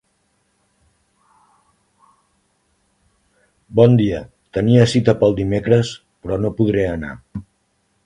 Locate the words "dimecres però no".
5.45-6.57